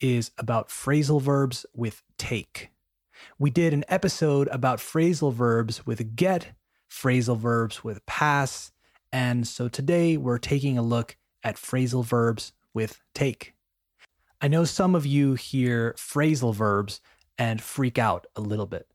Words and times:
is 0.00 0.30
about 0.38 0.68
phrasal 0.68 1.20
verbs 1.20 1.66
with 1.74 2.02
take. 2.18 2.70
We 3.38 3.50
did 3.50 3.72
an 3.72 3.84
episode 3.88 4.48
about 4.48 4.78
phrasal 4.78 5.32
verbs 5.32 5.86
with 5.86 6.16
get, 6.16 6.52
phrasal 6.90 7.38
verbs 7.38 7.82
with 7.82 8.04
pass, 8.06 8.72
and 9.12 9.46
so 9.46 9.68
today 9.68 10.16
we're 10.16 10.38
taking 10.38 10.76
a 10.76 10.82
look 10.82 11.16
at 11.42 11.56
phrasal 11.56 12.04
verbs 12.04 12.52
with 12.74 13.00
take. 13.14 13.54
I 14.40 14.48
know 14.48 14.64
some 14.64 14.94
of 14.94 15.06
you 15.06 15.34
hear 15.34 15.94
phrasal 15.96 16.54
verbs 16.54 17.00
and 17.38 17.62
freak 17.62 17.98
out 17.98 18.26
a 18.36 18.40
little 18.40 18.66
bit, 18.66 18.86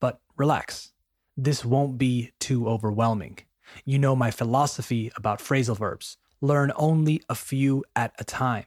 but 0.00 0.20
relax. 0.36 0.92
This 1.36 1.64
won't 1.64 1.98
be 1.98 2.32
too 2.40 2.68
overwhelming. 2.68 3.38
You 3.84 3.98
know 3.98 4.16
my 4.16 4.30
philosophy 4.30 5.12
about 5.16 5.38
phrasal 5.38 5.76
verbs 5.76 6.16
learn 6.40 6.72
only 6.76 7.22
a 7.28 7.34
few 7.34 7.84
at 7.94 8.12
a 8.18 8.24
time 8.24 8.64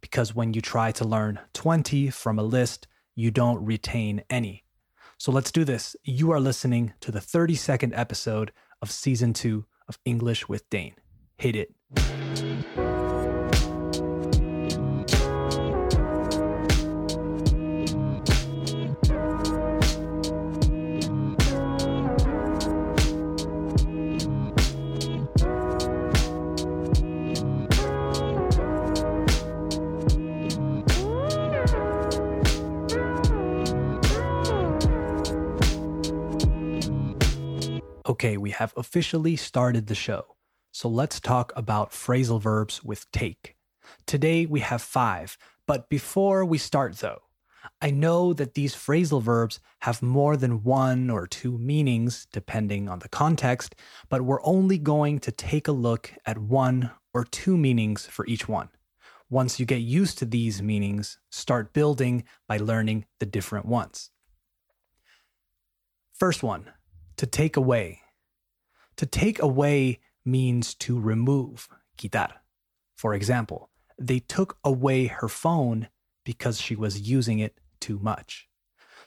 because 0.00 0.34
when 0.34 0.54
you 0.54 0.60
try 0.60 0.92
to 0.92 1.04
learn 1.04 1.40
20 1.52 2.10
from 2.10 2.38
a 2.38 2.42
list, 2.42 2.86
you 3.14 3.30
don't 3.30 3.64
retain 3.64 4.22
any. 4.30 4.64
So 5.18 5.30
let's 5.32 5.52
do 5.52 5.64
this. 5.64 5.94
You 6.02 6.30
are 6.30 6.40
listening 6.40 6.94
to 7.00 7.12
the 7.12 7.20
32nd 7.20 7.92
episode 7.94 8.52
of 8.80 8.90
season 8.90 9.32
two 9.32 9.66
of 9.88 9.98
English 10.04 10.48
with 10.48 10.68
Dane. 10.70 10.94
Hit 11.36 11.56
it. 11.56 11.74
Okay, 38.20 38.36
we 38.36 38.50
have 38.50 38.74
officially 38.76 39.34
started 39.34 39.86
the 39.86 39.94
show. 39.94 40.36
So 40.72 40.90
let's 40.90 41.20
talk 41.20 41.54
about 41.56 41.92
phrasal 41.92 42.38
verbs 42.38 42.84
with 42.84 43.10
take. 43.12 43.56
Today 44.04 44.44
we 44.44 44.60
have 44.60 44.82
five, 44.82 45.38
but 45.66 45.88
before 45.88 46.44
we 46.44 46.58
start 46.58 46.98
though, 46.98 47.22
I 47.80 47.90
know 47.90 48.34
that 48.34 48.52
these 48.52 48.74
phrasal 48.74 49.22
verbs 49.22 49.58
have 49.80 50.02
more 50.02 50.36
than 50.36 50.62
one 50.62 51.08
or 51.08 51.26
two 51.26 51.56
meanings 51.56 52.26
depending 52.30 52.90
on 52.90 52.98
the 52.98 53.08
context, 53.08 53.74
but 54.10 54.20
we're 54.20 54.44
only 54.44 54.76
going 54.76 55.18
to 55.20 55.32
take 55.32 55.66
a 55.66 55.72
look 55.72 56.12
at 56.26 56.36
one 56.36 56.90
or 57.14 57.24
two 57.24 57.56
meanings 57.56 58.04
for 58.04 58.26
each 58.26 58.46
one. 58.46 58.68
Once 59.30 59.58
you 59.58 59.64
get 59.64 59.76
used 59.80 60.18
to 60.18 60.26
these 60.26 60.60
meanings, 60.60 61.18
start 61.30 61.72
building 61.72 62.24
by 62.46 62.58
learning 62.58 63.06
the 63.18 63.24
different 63.24 63.64
ones. 63.64 64.10
First 66.12 66.42
one, 66.42 66.70
to 67.16 67.24
take 67.24 67.56
away. 67.56 68.02
To 69.00 69.06
take 69.06 69.40
away 69.40 69.98
means 70.26 70.74
to 70.74 71.00
remove, 71.00 71.70
quitar. 71.96 72.32
For 72.98 73.14
example, 73.14 73.70
they 73.98 74.18
took 74.18 74.58
away 74.62 75.06
her 75.06 75.26
phone 75.26 75.88
because 76.22 76.60
she 76.60 76.76
was 76.76 77.08
using 77.08 77.38
it 77.38 77.58
too 77.80 77.98
much. 77.98 78.46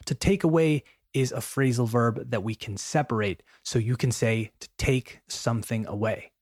To 0.06 0.16
take 0.16 0.42
away 0.42 0.82
is 1.12 1.30
a 1.30 1.36
phrasal 1.36 1.86
verb 1.86 2.28
that 2.28 2.42
we 2.42 2.56
can 2.56 2.76
separate, 2.76 3.44
so 3.62 3.78
you 3.78 3.96
can 3.96 4.10
say 4.10 4.50
to 4.58 4.68
take 4.78 5.20
something 5.28 5.86
away. 5.86 6.32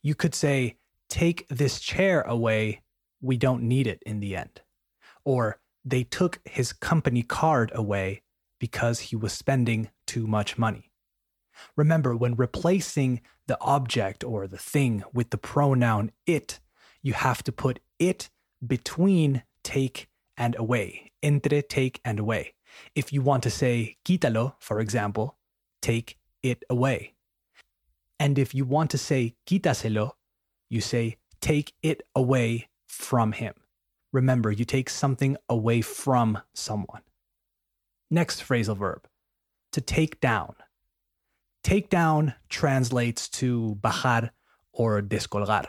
You 0.00 0.14
could 0.14 0.34
say, 0.34 0.78
take 1.10 1.46
this 1.48 1.80
chair 1.80 2.22
away, 2.22 2.80
we 3.20 3.36
don't 3.36 3.64
need 3.64 3.86
it 3.86 4.02
in 4.06 4.20
the 4.20 4.36
end. 4.36 4.62
Or, 5.22 5.60
they 5.84 6.02
took 6.02 6.40
his 6.46 6.72
company 6.72 7.22
card 7.22 7.72
away 7.74 8.22
because 8.58 9.00
he 9.00 9.16
was 9.16 9.34
spending 9.34 9.90
too 10.06 10.26
much 10.26 10.56
money. 10.56 10.91
Remember, 11.76 12.16
when 12.16 12.34
replacing 12.34 13.20
the 13.46 13.58
object 13.60 14.24
or 14.24 14.46
the 14.46 14.58
thing 14.58 15.02
with 15.12 15.30
the 15.30 15.38
pronoun 15.38 16.12
it, 16.26 16.60
you 17.02 17.12
have 17.12 17.42
to 17.44 17.52
put 17.52 17.80
it 17.98 18.30
between 18.66 19.42
take 19.64 20.08
and 20.36 20.56
away, 20.58 21.12
entre 21.22 21.62
take 21.62 22.00
and 22.04 22.18
away. 22.18 22.54
If 22.94 23.12
you 23.12 23.22
want 23.22 23.42
to 23.42 23.50
say 23.50 23.96
quítalo, 24.04 24.54
for 24.58 24.80
example, 24.80 25.36
take 25.80 26.18
it 26.42 26.64
away. 26.70 27.14
And 28.18 28.38
if 28.38 28.54
you 28.54 28.64
want 28.64 28.90
to 28.92 28.98
say 28.98 29.34
quítaselo, 29.46 30.12
you 30.70 30.80
say 30.80 31.16
take 31.40 31.74
it 31.82 32.02
away 32.14 32.68
from 32.86 33.32
him. 33.32 33.54
Remember, 34.12 34.50
you 34.50 34.64
take 34.64 34.88
something 34.88 35.36
away 35.48 35.80
from 35.80 36.38
someone. 36.54 37.02
Next 38.10 38.42
phrasal 38.42 38.76
verb, 38.76 39.08
to 39.72 39.80
take 39.80 40.20
down. 40.20 40.54
Take 41.62 41.90
down 41.90 42.34
translates 42.48 43.28
to 43.30 43.78
bajar 43.80 44.30
or 44.72 45.00
descolgar, 45.00 45.66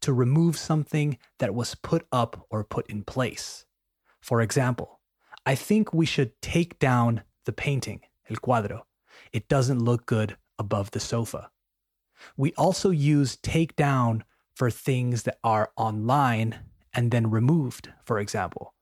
to 0.00 0.12
remove 0.12 0.56
something 0.56 1.18
that 1.38 1.54
was 1.54 1.74
put 1.74 2.06
up 2.12 2.46
or 2.50 2.64
put 2.64 2.88
in 2.88 3.02
place. 3.02 3.64
For 4.20 4.40
example, 4.40 5.00
I 5.44 5.54
think 5.54 5.92
we 5.92 6.06
should 6.06 6.40
take 6.40 6.78
down 6.78 7.22
the 7.46 7.52
painting, 7.52 8.00
el 8.30 8.36
cuadro. 8.36 8.82
It 9.32 9.48
doesn't 9.48 9.84
look 9.84 10.06
good 10.06 10.36
above 10.58 10.90
the 10.90 11.00
sofa. 11.00 11.50
We 12.36 12.52
also 12.54 12.90
use 12.90 13.36
take 13.36 13.76
down 13.76 14.24
for 14.54 14.70
things 14.70 15.22
that 15.22 15.38
are 15.42 15.70
online 15.76 16.60
and 16.92 17.10
then 17.10 17.30
removed, 17.30 17.92
for 18.04 18.18
example. 18.18 18.74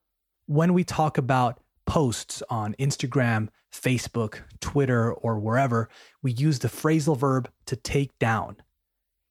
When 0.47 0.73
we 0.73 0.83
talk 0.83 1.17
about 1.17 1.59
posts 1.87 2.43
on 2.49 2.75
Instagram, 2.75 3.49
Facebook, 3.73 4.41
Twitter, 4.59 5.11
or 5.11 5.39
wherever, 5.39 5.89
we 6.21 6.31
use 6.31 6.59
the 6.59 6.67
phrasal 6.67 7.17
verb 7.17 7.49
to 7.65 7.75
take 7.75 8.17
down. 8.19 8.57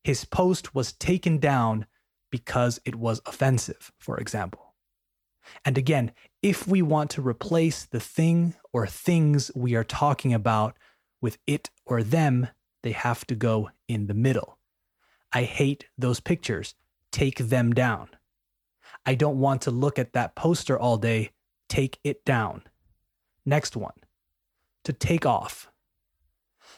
His 0.02 0.24
post 0.24 0.74
was 0.74 0.92
taken 0.92 1.38
down 1.38 1.86
because 2.30 2.80
it 2.84 2.96
was 2.96 3.20
offensive, 3.26 3.92
for 3.98 4.18
example. 4.18 4.74
And 5.64 5.78
again, 5.78 6.10
if 6.42 6.66
we 6.66 6.82
want 6.82 7.10
to 7.10 7.22
replace 7.22 7.84
the 7.84 8.00
thing 8.00 8.54
or 8.72 8.86
things 8.86 9.50
we 9.54 9.74
are 9.76 9.84
talking 9.84 10.34
about 10.34 10.76
with 11.20 11.38
it 11.46 11.70
or 11.84 12.02
them, 12.02 12.48
they 12.82 12.92
have 12.92 13.26
to 13.28 13.34
go 13.34 13.70
in 13.88 14.06
the 14.06 14.14
middle. 14.14 14.58
I 15.32 15.42
hate 15.42 15.86
those 15.96 16.20
pictures. 16.20 16.74
Take 17.12 17.38
them 17.38 17.72
down. 17.72 18.08
I 19.04 19.14
don't 19.14 19.38
want 19.38 19.62
to 19.62 19.70
look 19.70 19.98
at 19.98 20.12
that 20.14 20.34
poster 20.34 20.78
all 20.78 20.96
day. 20.96 21.30
Take 21.68 21.98
it 22.04 22.24
down. 22.24 22.62
Next 23.44 23.76
one 23.76 23.94
to 24.84 24.92
take 24.92 25.26
off. 25.26 25.70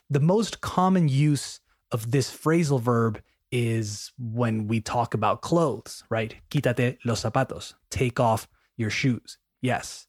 The 0.08 0.20
most 0.20 0.60
common 0.60 1.08
use 1.08 1.60
of 1.92 2.10
this 2.10 2.34
phrasal 2.34 2.80
verb 2.80 3.20
is 3.50 4.12
when 4.18 4.66
we 4.66 4.80
talk 4.80 5.14
about 5.14 5.42
clothes, 5.42 6.04
right? 6.10 6.34
Quítate 6.50 6.98
los 7.04 7.22
zapatos. 7.22 7.74
Take 7.90 8.18
off 8.18 8.48
your 8.76 8.90
shoes. 8.90 9.38
Yes. 9.60 10.06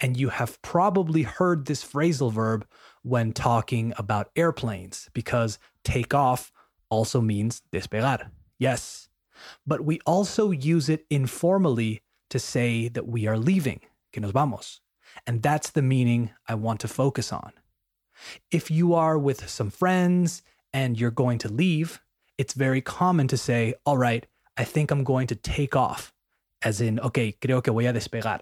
And 0.00 0.16
you 0.16 0.28
have 0.28 0.60
probably 0.62 1.22
heard 1.22 1.66
this 1.66 1.84
phrasal 1.84 2.32
verb 2.32 2.66
when 3.02 3.32
talking 3.32 3.92
about 3.98 4.30
airplanes 4.36 5.10
because 5.12 5.58
take 5.82 6.14
off 6.14 6.52
also 6.88 7.20
means 7.20 7.62
despegar. 7.72 8.30
Yes. 8.58 9.08
But 9.66 9.84
we 9.84 10.00
also 10.06 10.50
use 10.50 10.88
it 10.88 11.04
informally 11.10 12.02
to 12.30 12.38
say 12.38 12.88
that 12.88 13.06
we 13.06 13.26
are 13.26 13.38
leaving, 13.38 13.80
que 14.14 14.22
nos 14.22 14.32
vamos. 14.32 14.80
And 15.26 15.42
that's 15.42 15.70
the 15.70 15.82
meaning 15.82 16.30
I 16.48 16.54
want 16.54 16.80
to 16.80 16.88
focus 16.88 17.32
on. 17.32 17.52
If 18.50 18.70
you 18.70 18.94
are 18.94 19.18
with 19.18 19.48
some 19.48 19.70
friends 19.70 20.42
and 20.72 20.98
you're 20.98 21.10
going 21.10 21.38
to 21.38 21.48
leave, 21.52 22.00
it's 22.38 22.54
very 22.54 22.80
common 22.80 23.28
to 23.28 23.36
say, 23.36 23.74
All 23.84 23.98
right, 23.98 24.26
I 24.56 24.64
think 24.64 24.90
I'm 24.90 25.04
going 25.04 25.26
to 25.28 25.34
take 25.36 25.76
off, 25.76 26.12
as 26.62 26.80
in, 26.80 26.98
Okay, 27.00 27.36
creo 27.40 27.62
que 27.62 27.72
voy 27.72 27.88
a 27.88 27.92
despegar. 27.92 28.40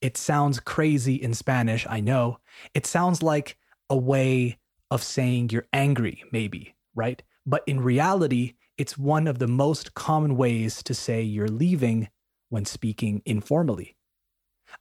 It 0.00 0.16
sounds 0.16 0.60
crazy 0.60 1.14
in 1.14 1.34
Spanish, 1.34 1.86
I 1.88 2.00
know. 2.00 2.38
It 2.74 2.86
sounds 2.86 3.22
like 3.22 3.58
a 3.90 3.96
way 3.96 4.58
of 4.90 5.02
saying 5.02 5.50
you're 5.50 5.68
angry, 5.72 6.24
maybe, 6.32 6.74
right? 6.94 7.22
But 7.44 7.62
in 7.66 7.80
reality, 7.80 8.54
it's 8.78 8.96
one 8.96 9.26
of 9.26 9.38
the 9.38 9.46
most 9.46 9.94
common 9.94 10.36
ways 10.36 10.82
to 10.84 10.94
say 10.94 11.22
you're 11.22 11.48
leaving 11.48 12.08
when 12.48 12.64
speaking 12.64 13.22
informally. 13.26 13.96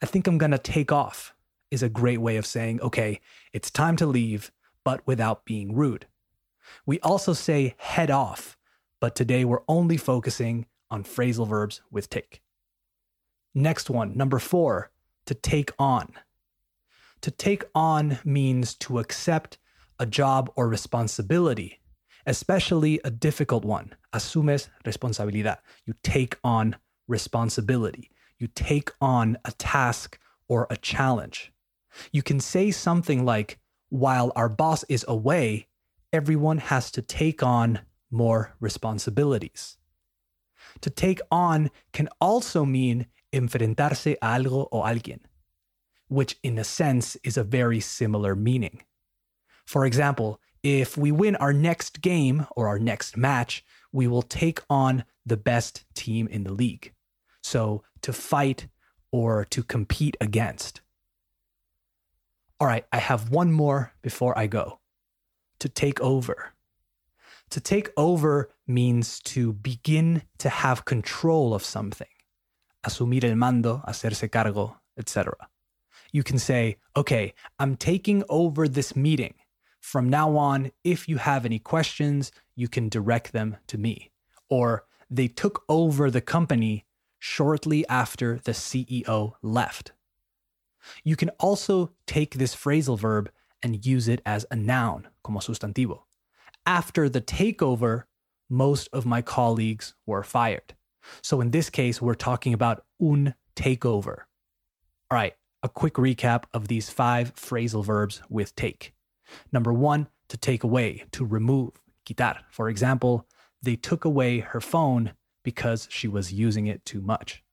I 0.01 0.05
think 0.05 0.27
I'm 0.27 0.37
going 0.37 0.51
to 0.51 0.57
take 0.57 0.91
off 0.91 1.33
is 1.71 1.83
a 1.83 1.89
great 1.89 2.19
way 2.19 2.37
of 2.37 2.45
saying, 2.45 2.81
okay, 2.81 3.19
it's 3.53 3.69
time 3.69 3.95
to 3.97 4.05
leave, 4.05 4.51
but 4.83 5.05
without 5.05 5.45
being 5.45 5.75
rude. 5.75 6.07
We 6.85 6.99
also 7.01 7.33
say 7.33 7.75
head 7.77 8.11
off, 8.11 8.57
but 8.99 9.15
today 9.15 9.45
we're 9.45 9.61
only 9.67 9.97
focusing 9.97 10.65
on 10.89 11.03
phrasal 11.03 11.47
verbs 11.47 11.81
with 11.91 12.09
take. 12.09 12.41
Next 13.53 13.89
one, 13.89 14.15
number 14.15 14.39
four, 14.39 14.91
to 15.25 15.33
take 15.33 15.71
on. 15.77 16.13
To 17.21 17.31
take 17.31 17.63
on 17.75 18.19
means 18.23 18.75
to 18.75 18.99
accept 18.99 19.57
a 19.99 20.05
job 20.05 20.51
or 20.55 20.67
responsibility, 20.67 21.81
especially 22.25 22.99
a 23.03 23.11
difficult 23.11 23.65
one. 23.65 23.95
Asumes 24.13 24.69
responsabilidad. 24.85 25.57
You 25.85 25.93
take 26.03 26.37
on 26.43 26.77
responsibility. 27.07 28.11
You 28.39 28.47
take 28.47 28.91
on 29.01 29.37
a 29.45 29.51
task 29.51 30.17
or 30.47 30.65
a 30.69 30.77
challenge. 30.77 31.51
You 32.11 32.23
can 32.23 32.39
say 32.39 32.71
something 32.71 33.25
like, 33.25 33.59
while 33.89 34.31
our 34.35 34.49
boss 34.49 34.83
is 34.83 35.03
away, 35.07 35.67
everyone 36.13 36.59
has 36.59 36.89
to 36.91 37.01
take 37.01 37.43
on 37.43 37.79
more 38.09 38.55
responsibilities. 38.59 39.77
To 40.81 40.89
take 40.89 41.19
on 41.31 41.69
can 41.91 42.07
also 42.21 42.65
mean 42.65 43.07
enfrentarse 43.33 44.13
a 44.13 44.25
algo 44.25 44.67
o 44.71 44.81
alguien, 44.81 45.19
which 46.07 46.37
in 46.41 46.57
a 46.57 46.63
sense 46.63 47.15
is 47.23 47.37
a 47.37 47.43
very 47.43 47.79
similar 47.79 48.35
meaning. 48.35 48.83
For 49.65 49.85
example, 49.85 50.39
if 50.63 50.97
we 50.97 51.11
win 51.11 51.35
our 51.35 51.53
next 51.53 52.01
game 52.01 52.47
or 52.55 52.67
our 52.67 52.79
next 52.79 53.17
match, 53.17 53.63
we 53.91 54.07
will 54.07 54.21
take 54.21 54.61
on 54.69 55.03
the 55.25 55.37
best 55.37 55.85
team 55.93 56.27
in 56.27 56.43
the 56.43 56.53
league. 56.53 56.93
So 57.41 57.83
to 58.01 58.13
fight 58.13 58.67
or 59.11 59.45
to 59.45 59.63
compete 59.63 60.17
against. 60.21 60.81
All 62.59 62.67
right, 62.67 62.85
I 62.91 62.97
have 62.97 63.31
one 63.31 63.51
more 63.51 63.93
before 64.01 64.37
I 64.37 64.47
go. 64.47 64.79
To 65.59 65.69
take 65.69 66.01
over. 66.01 66.53
To 67.51 67.59
take 67.59 67.89
over 67.97 68.49
means 68.67 69.19
to 69.21 69.53
begin 69.53 70.23
to 70.37 70.49
have 70.49 70.85
control 70.85 71.53
of 71.53 71.63
something. 71.63 72.07
Asumir 72.85 73.23
el 73.23 73.35
mando, 73.35 73.81
hacerse 73.87 74.29
cargo, 74.31 74.77
etc. 74.97 75.35
You 76.11 76.23
can 76.23 76.37
say, 76.37 76.77
okay, 76.95 77.33
I'm 77.57 77.75
taking 77.75 78.23
over 78.29 78.67
this 78.67 78.95
meeting. 78.95 79.35
From 79.79 80.09
now 80.09 80.35
on, 80.35 80.71
if 80.83 81.07
you 81.07 81.17
have 81.17 81.45
any 81.45 81.59
questions, 81.59 82.31
you 82.55 82.67
can 82.67 82.89
direct 82.89 83.31
them 83.31 83.57
to 83.67 83.77
me. 83.77 84.11
Or 84.49 84.85
they 85.09 85.27
took 85.27 85.63
over 85.69 86.11
the 86.11 86.21
company 86.21 86.85
shortly 87.19 87.87
after 87.87 88.39
the 88.43 88.51
CEO 88.51 89.33
left. 89.41 89.91
You 91.03 91.15
can 91.15 91.29
also 91.39 91.91
take 92.07 92.35
this 92.35 92.55
phrasal 92.55 92.97
verb 92.97 93.29
and 93.61 93.85
use 93.85 94.07
it 94.07 94.21
as 94.25 94.45
a 94.49 94.55
noun, 94.55 95.07
como 95.23 95.39
sustantivo. 95.39 96.03
After 96.65 97.09
the 97.09 97.21
takeover, 97.21 98.03
most 98.49 98.87
of 98.93 99.05
my 99.05 99.21
colleagues 99.21 99.93
were 100.05 100.23
fired. 100.23 100.75
So 101.21 101.41
in 101.41 101.51
this 101.51 101.69
case, 101.69 102.01
we're 102.01 102.15
talking 102.15 102.53
about 102.53 102.85
un 103.01 103.35
takeover. 103.55 104.23
All 105.11 105.15
right, 105.15 105.35
a 105.63 105.69
quick 105.69 105.95
recap 105.95 106.43
of 106.53 106.67
these 106.67 106.89
five 106.89 107.35
phrasal 107.35 107.83
verbs 107.83 108.21
with 108.29 108.55
take. 108.55 108.93
Number 109.51 109.73
one, 109.73 110.07
to 110.29 110.37
take 110.37 110.63
away, 110.63 111.03
to 111.11 111.25
remove, 111.25 111.71
quitar. 112.05 112.37
For 112.51 112.69
example, 112.69 113.27
they 113.61 113.75
took 113.75 114.05
away 114.05 114.39
her 114.39 114.61
phone 114.61 115.13
because 115.49 115.87
she 115.89 116.07
was 116.07 116.31
using 116.31 116.67
it 116.67 116.85
too 116.85 117.01
much. 117.01 117.43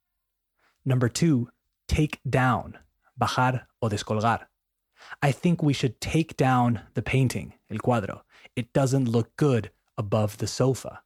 Number 0.84 1.08
two, 1.08 1.48
take 1.88 2.20
down, 2.28 2.76
bajar 3.18 3.62
o 3.80 3.88
descolgar. 3.88 4.40
I 5.22 5.32
think 5.32 5.62
we 5.62 5.72
should 5.72 5.98
take 5.98 6.36
down 6.36 6.82
the 6.92 7.00
painting, 7.00 7.54
el 7.70 7.78
cuadro. 7.78 8.20
It 8.54 8.74
doesn't 8.74 9.08
look 9.16 9.34
good 9.36 9.70
above 9.96 10.36
the 10.36 10.46
sofa. 10.46 11.00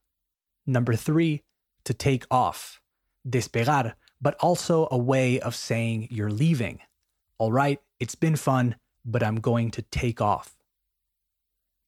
Number 0.66 0.96
three, 0.96 1.44
to 1.84 1.94
take 1.94 2.24
off, 2.28 2.80
despegar, 3.24 3.94
but 4.20 4.34
also 4.40 4.88
a 4.90 4.98
way 4.98 5.38
of 5.38 5.54
saying 5.54 6.08
you're 6.10 6.36
leaving. 6.44 6.80
All 7.38 7.52
right, 7.52 7.78
it's 8.00 8.16
been 8.16 8.34
fun, 8.34 8.74
but 9.04 9.22
I'm 9.22 9.36
going 9.36 9.70
to 9.76 9.82
take 9.82 10.20
off. 10.20 10.56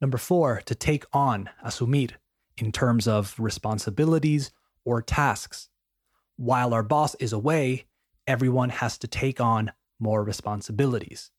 Number 0.00 0.18
four, 0.18 0.62
to 0.66 0.74
take 0.76 1.04
on, 1.12 1.50
asumir, 1.66 2.12
in 2.56 2.70
terms 2.70 3.08
of 3.08 3.34
responsibilities 3.38 4.52
or 4.84 5.02
tasks. 5.02 5.68
While 6.36 6.74
our 6.74 6.82
boss 6.82 7.14
is 7.16 7.32
away, 7.32 7.86
everyone 8.26 8.70
has 8.70 8.98
to 8.98 9.06
take 9.06 9.40
on 9.40 9.72
more 9.98 10.24
responsibilities. 10.24 11.30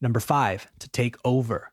Number 0.00 0.20
five, 0.20 0.68
to 0.80 0.88
take 0.88 1.16
over. 1.24 1.72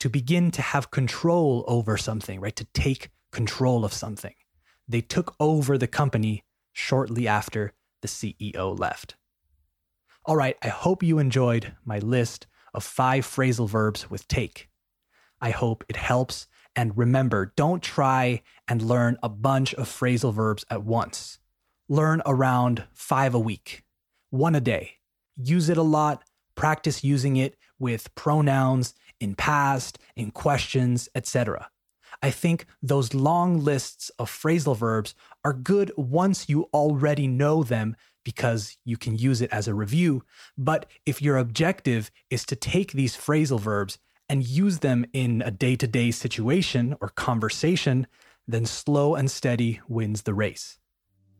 To 0.00 0.08
begin 0.08 0.50
to 0.52 0.62
have 0.62 0.90
control 0.90 1.64
over 1.66 1.96
something, 1.96 2.40
right? 2.40 2.56
To 2.56 2.66
take 2.72 3.10
control 3.32 3.84
of 3.84 3.92
something. 3.92 4.34
They 4.88 5.00
took 5.00 5.34
over 5.40 5.76
the 5.76 5.86
company 5.86 6.44
shortly 6.72 7.26
after 7.26 7.72
the 8.02 8.08
CEO 8.08 8.78
left. 8.78 9.16
All 10.24 10.36
right, 10.36 10.56
I 10.62 10.68
hope 10.68 11.02
you 11.02 11.18
enjoyed 11.18 11.74
my 11.84 11.98
list 11.98 12.46
of 12.74 12.84
five 12.84 13.24
phrasal 13.24 13.68
verbs 13.68 14.10
with 14.10 14.28
take. 14.28 14.68
I 15.40 15.50
hope 15.50 15.84
it 15.88 15.96
helps 15.96 16.46
and 16.76 16.96
remember, 16.96 17.54
don't 17.56 17.82
try 17.82 18.42
and 18.68 18.82
learn 18.82 19.16
a 19.22 19.28
bunch 19.30 19.74
of 19.74 19.88
phrasal 19.88 20.32
verbs 20.32 20.64
at 20.70 20.84
once. 20.84 21.38
Learn 21.88 22.20
around 22.26 22.84
five 22.92 23.34
a 23.34 23.38
week, 23.38 23.82
one 24.30 24.54
a 24.54 24.60
day. 24.60 24.98
Use 25.36 25.70
it 25.70 25.78
a 25.78 25.82
lot, 25.82 26.22
practice 26.54 27.02
using 27.02 27.36
it 27.36 27.56
with 27.78 28.14
pronouns 28.14 28.94
in 29.20 29.34
past, 29.34 29.98
in 30.14 30.30
questions, 30.30 31.08
etc. 31.14 31.70
I 32.22 32.30
think 32.30 32.66
those 32.82 33.14
long 33.14 33.62
lists 33.62 34.10
of 34.18 34.30
phrasal 34.30 34.76
verbs 34.76 35.14
are 35.44 35.52
good 35.52 35.92
once 35.96 36.48
you 36.48 36.68
already 36.74 37.26
know 37.26 37.62
them 37.62 37.96
because 38.24 38.76
you 38.84 38.96
can 38.96 39.16
use 39.16 39.40
it 39.40 39.52
as 39.52 39.68
a 39.68 39.74
review. 39.74 40.24
But 40.58 40.86
if 41.06 41.22
your 41.22 41.36
objective 41.36 42.10
is 42.28 42.44
to 42.46 42.56
take 42.56 42.92
these 42.92 43.16
phrasal 43.16 43.60
verbs 43.60 43.98
and 44.28 44.46
use 44.46 44.78
them 44.78 45.06
in 45.12 45.42
a 45.42 45.50
day 45.50 45.76
to 45.76 45.86
day 45.86 46.10
situation 46.10 46.96
or 47.00 47.08
conversation, 47.08 48.06
then 48.48 48.66
slow 48.66 49.14
and 49.14 49.30
steady 49.30 49.80
wins 49.88 50.22
the 50.22 50.34
race. 50.34 50.78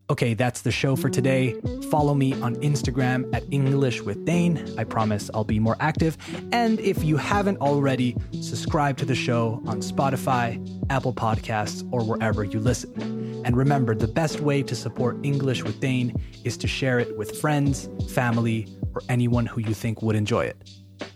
Okay, 0.09 0.35
that's 0.35 0.62
the 0.62 0.71
show 0.71 0.94
for 0.94 1.09
today. 1.09 1.61
Follow 1.91 2.15
me 2.15 2.33
on 2.41 2.55
Instagram 2.56 3.29
at 3.35 3.43
English 3.50 4.03
with 4.03 4.25
Dane. 4.25 4.73
I 4.79 4.85
promise 4.85 5.29
I'll 5.35 5.43
be 5.43 5.59
more 5.59 5.77
active. 5.81 6.16
And 6.52 6.78
if 6.78 7.02
you 7.02 7.16
haven't 7.16 7.59
already, 7.59 8.16
subscribe 8.40 8.97
to 8.99 9.05
the 9.05 9.16
show 9.16 9.61
on 9.66 9.81
Spotify, 9.81 10.64
Apple 10.90 11.12
Podcasts, 11.12 11.88
or 11.93 12.05
wherever 12.05 12.45
you 12.45 12.61
listen. 12.61 13.43
And 13.45 13.57
remember, 13.57 13.97
the 13.97 14.07
best 14.07 14.40
way 14.40 14.62
to 14.62 14.76
support 14.76 15.19
English 15.25 15.64
with 15.64 15.81
Dane 15.81 16.14
is 16.45 16.57
to 16.59 16.69
share 16.69 17.00
it 17.00 17.16
with 17.16 17.40
friends, 17.40 17.88
family, 18.12 18.69
or 18.95 19.02
anyone 19.09 19.47
who 19.47 19.61
you 19.61 19.75
think 19.75 20.02
would 20.02 20.14
enjoy 20.14 20.45
it. 20.45 20.71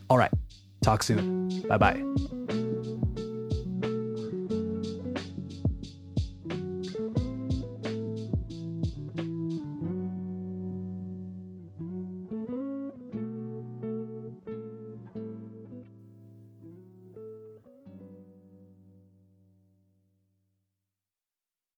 All 0.08 0.18
right. 0.18 0.32
Talk 0.82 1.02
soon. 1.02 1.62
Bye 1.68 1.76
bye. 1.78 2.39